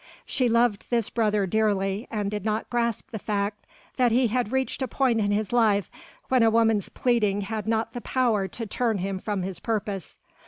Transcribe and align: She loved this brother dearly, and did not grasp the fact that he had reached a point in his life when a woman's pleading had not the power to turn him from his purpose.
She 0.25 0.49
loved 0.49 0.89
this 0.89 1.11
brother 1.11 1.45
dearly, 1.45 2.07
and 2.09 2.31
did 2.31 2.43
not 2.43 2.71
grasp 2.71 3.11
the 3.11 3.19
fact 3.19 3.67
that 3.97 4.11
he 4.11 4.29
had 4.29 4.51
reached 4.51 4.81
a 4.81 4.87
point 4.87 5.19
in 5.19 5.29
his 5.29 5.53
life 5.53 5.91
when 6.27 6.41
a 6.41 6.49
woman's 6.49 6.89
pleading 6.89 7.41
had 7.41 7.67
not 7.67 7.93
the 7.93 8.01
power 8.01 8.47
to 8.47 8.65
turn 8.65 8.97
him 8.97 9.19
from 9.19 9.43
his 9.43 9.59
purpose. 9.59 10.17